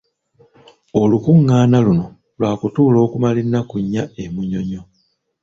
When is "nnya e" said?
3.83-4.25